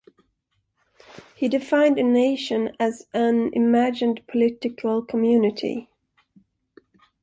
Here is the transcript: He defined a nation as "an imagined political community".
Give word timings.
He 1.35 1.47
defined 1.47 1.99
a 1.99 2.03
nation 2.03 2.75
as 2.79 3.05
"an 3.13 3.51
imagined 3.53 4.25
political 4.27 5.03
community". 5.03 5.89